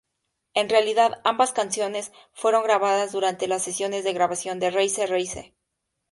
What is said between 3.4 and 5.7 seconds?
las sesiones de grabación de "Reise, Reise".